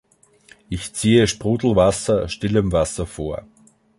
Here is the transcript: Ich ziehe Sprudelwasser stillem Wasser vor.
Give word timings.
Ich 0.67 0.95
ziehe 0.95 1.27
Sprudelwasser 1.27 2.27
stillem 2.27 2.71
Wasser 2.71 3.05
vor. 3.05 3.45